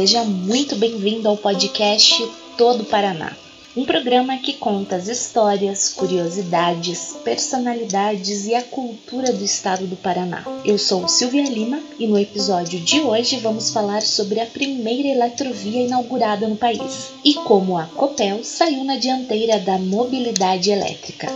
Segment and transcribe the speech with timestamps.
[0.00, 3.36] seja muito bem-vindo ao podcast Todo Paraná.
[3.76, 10.42] Um programa que conta as histórias, curiosidades, personalidades e a cultura do estado do Paraná.
[10.64, 15.82] Eu sou Silvia Lima e no episódio de hoje vamos falar sobre a primeira eletrovia
[15.82, 21.30] inaugurada no país e como a Copel saiu na dianteira da mobilidade elétrica.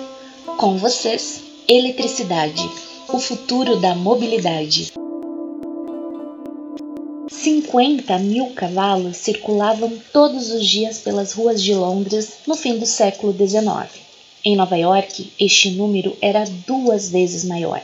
[0.57, 2.67] Com vocês, eletricidade,
[3.13, 5.04] o futuro da mobilidade.
[7.45, 13.35] 50 mil cavalos circulavam todos os dias pelas ruas de Londres no fim do século
[13.37, 14.01] XIX.
[14.43, 17.83] Em Nova York, este número era duas vezes maior.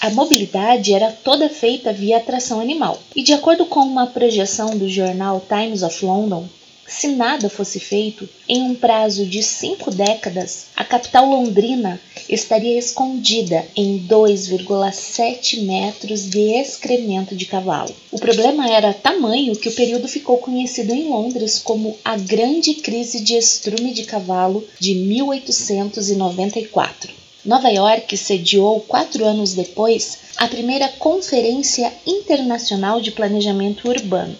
[0.00, 4.88] A mobilidade era toda feita via tração animal, e de acordo com uma projeção do
[4.88, 6.44] jornal Times of London,
[6.88, 13.66] se nada fosse feito, em um prazo de cinco décadas, a capital londrina estaria escondida
[13.74, 17.92] em 2,7 metros de excremento de cavalo.
[18.12, 23.18] O problema era tamanho que o período ficou conhecido em Londres como a Grande Crise
[23.20, 27.12] de Estrume de Cavalo de 1894.
[27.44, 34.36] Nova York sediou, quatro anos depois, a primeira Conferência Internacional de Planejamento Urbano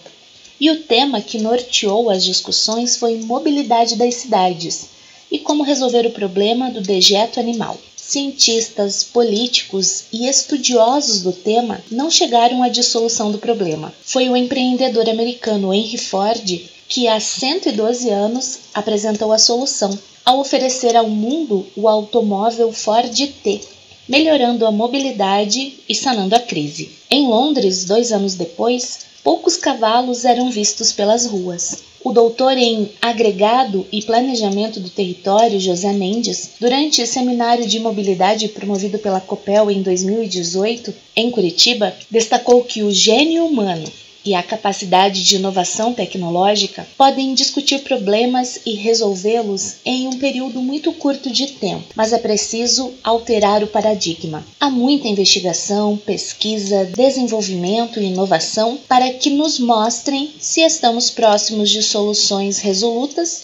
[0.59, 4.89] e o tema que norteou as discussões foi mobilidade das cidades
[5.31, 7.77] e como resolver o problema do dejeto animal.
[7.95, 13.93] Cientistas, políticos e estudiosos do tema não chegaram à dissolução do problema.
[14.01, 20.95] Foi o empreendedor americano Henry Ford que, há 112 anos, apresentou a solução ao oferecer
[20.95, 23.61] ao mundo o automóvel Ford T,
[24.07, 26.91] melhorando a mobilidade e sanando a crise.
[27.09, 31.83] Em Londres, dois anos depois, poucos cavalos eram vistos pelas ruas.
[32.01, 38.47] O doutor em Agregado e Planejamento do Território, José Mendes, durante o seminário de mobilidade
[38.47, 43.91] promovido pela COPEL em 2018, em Curitiba, destacou que o gênio humano
[44.27, 50.91] e a capacidade de inovação tecnológica podem discutir problemas e resolvê-los em um período muito
[50.91, 54.45] curto de tempo, mas é preciso alterar o paradigma.
[54.59, 61.81] Há muita investigação, pesquisa, desenvolvimento e inovação para que nos mostrem se estamos próximos de
[61.81, 63.43] soluções resolutas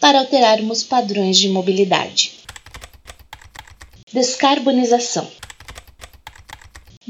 [0.00, 2.32] para alterarmos padrões de mobilidade.
[4.10, 5.28] Descarbonização.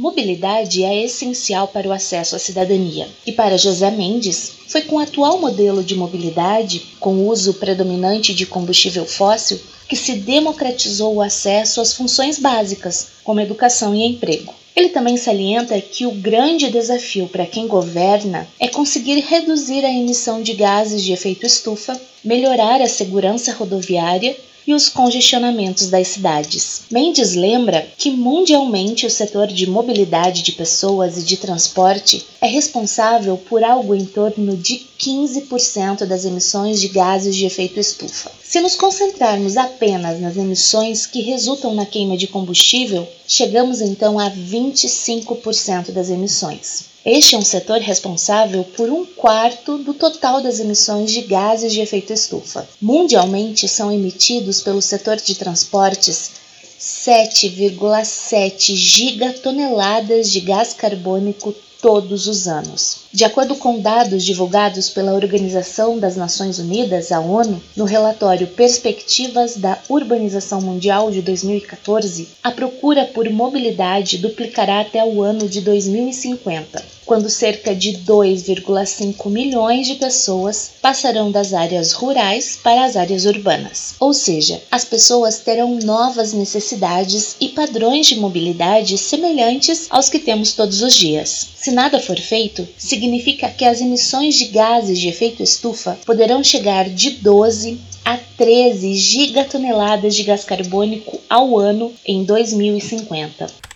[0.03, 3.09] Mobilidade é essencial para o acesso à cidadania.
[3.25, 8.45] E para José Mendes, foi com o atual modelo de mobilidade, com uso predominante de
[8.45, 14.53] combustível fóssil, que se democratizou o acesso às funções básicas, como educação e emprego.
[14.75, 20.43] Ele também salienta que o grande desafio para quem governa é conseguir reduzir a emissão
[20.43, 24.37] de gases de efeito estufa, melhorar a segurança rodoviária
[24.67, 26.83] e os congestionamentos das cidades.
[26.91, 33.37] Mendes lembra que mundialmente o setor de mobilidade de pessoas e de transporte é responsável
[33.37, 38.31] por algo em torno de 15% das emissões de gases de efeito estufa.
[38.53, 44.31] Se nos concentrarmos apenas nas emissões que resultam na queima de combustível, chegamos então a
[44.31, 46.85] 25% das emissões.
[47.03, 51.81] Este é um setor responsável por um quarto do total das emissões de gases de
[51.81, 52.69] efeito estufa.
[52.79, 56.33] Mundialmente são emitidos pelo setor de transportes
[56.79, 63.01] 7,7 gigatoneladas de gás carbônico todos os anos.
[63.13, 69.57] De acordo com dados divulgados pela Organização das Nações Unidas, a ONU, no relatório Perspectivas
[69.57, 76.83] da Urbanização Mundial de 2014, a procura por mobilidade duplicará até o ano de 2050,
[77.05, 83.95] quando cerca de 2,5 milhões de pessoas passarão das áreas rurais para as áreas urbanas.
[83.99, 90.53] Ou seja, as pessoas terão novas necessidades e padrões de mobilidade semelhantes aos que temos
[90.53, 91.49] todos os dias.
[91.57, 96.89] Se nada for feito, significa que as emissões de gases de efeito estufa poderão chegar
[96.89, 103.72] de 12 a 13 gigatoneladas de gás carbônico ao ano em 2050.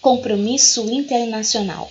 [0.00, 1.90] Compromisso internacional.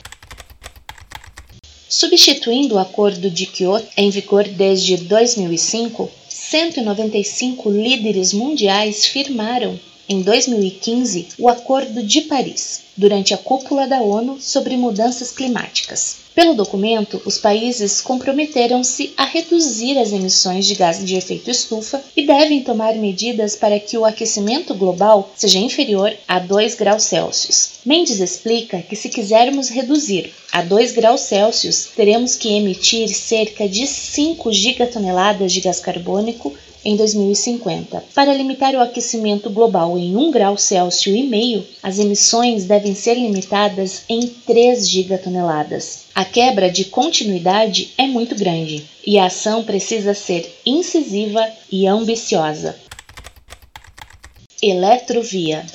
[1.89, 9.77] Substituindo o Acordo de Kyoto, em vigor desde 2005, 195 líderes mundiais firmaram
[10.07, 16.27] em 2015 o Acordo de Paris, durante a cúpula da ONU sobre mudanças climáticas.
[16.37, 22.27] Pelo documento, os países comprometeram-se a reduzir as emissões de gases de efeito estufa e
[22.27, 27.79] devem tomar medidas para que o aquecimento global seja inferior a 2 graus Celsius.
[27.83, 33.87] Mendes explica que se quisermos reduzir a 2 graus Celsius, teremos que emitir cerca de
[33.87, 36.53] 5 gigatoneladas de gás carbônico
[36.87, 38.01] em 2050.
[38.15, 43.15] Para limitar o aquecimento global em 1 grau Celsius e meio, as emissões devem ser
[43.15, 46.05] limitadas em 3 gigatoneladas.
[46.13, 52.75] A quebra de continuidade é muito grande e a ação precisa ser incisiva e ambiciosa.
[54.61, 55.65] Eletrovia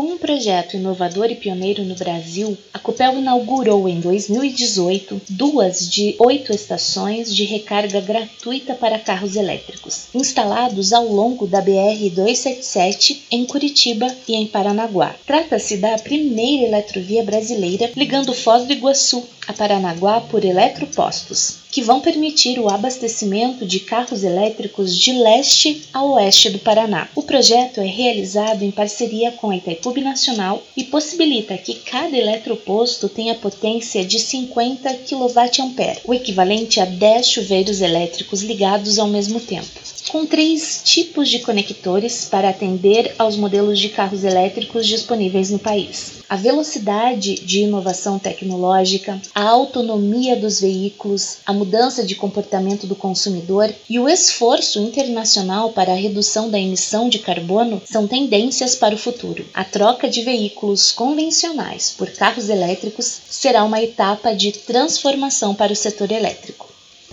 [0.00, 6.16] com um projeto inovador e pioneiro no Brasil, a Copel inaugurou em 2018 duas de
[6.18, 14.06] oito estações de recarga gratuita para carros elétricos, instalados ao longo da BR-277 em Curitiba
[14.26, 15.14] e em Paranaguá.
[15.26, 22.00] Trata-se da primeira eletrovia brasileira ligando Foz do Iguaçu a Paranaguá por eletropostos, que vão
[22.00, 27.08] permitir o abastecimento de carros elétricos de leste a oeste do Paraná.
[27.14, 33.08] O projeto é realizado em parceria com a Itaipu Nacional e possibilita que cada eletroposto
[33.08, 39.99] tenha potência de 50 kVA, o equivalente a 10 chuveiros elétricos ligados ao mesmo tempo
[40.10, 46.14] com três tipos de conectores para atender aos modelos de carros elétricos disponíveis no país.
[46.28, 53.72] A velocidade de inovação tecnológica, a autonomia dos veículos, a mudança de comportamento do consumidor
[53.88, 58.98] e o esforço internacional para a redução da emissão de carbono são tendências para o
[58.98, 59.46] futuro.
[59.54, 65.76] A troca de veículos convencionais por carros elétricos será uma etapa de transformação para o
[65.76, 66.69] setor elétrico.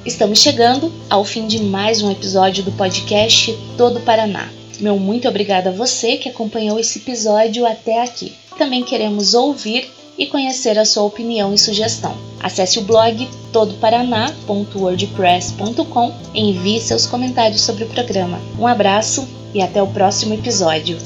[0.08, 4.48] Estamos chegando ao fim de mais um episódio do podcast Todo Paraná.
[4.80, 8.34] Meu muito obrigada a você que acompanhou esse episódio até aqui.
[8.58, 12.16] Também queremos ouvir e conhecer a sua opinião e sugestão.
[12.40, 18.40] Acesse o blog todoparaná.wordpress.com e envie seus comentários sobre o programa.
[18.58, 20.98] Um abraço e até o próximo episódio.